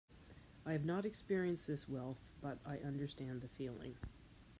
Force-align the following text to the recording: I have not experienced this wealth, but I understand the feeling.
I 0.65 0.71
have 0.71 0.83
not 0.83 1.05
experienced 1.05 1.67
this 1.67 1.87
wealth, 1.87 2.17
but 2.41 2.57
I 2.65 2.79
understand 2.79 3.41
the 3.41 3.47
feeling. 3.49 3.97